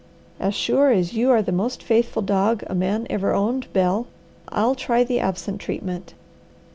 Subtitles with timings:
[0.39, 4.07] As sure as you are the most faithful dog a man ever owned, Bel,
[4.49, 6.15] I'll try the absent treatment."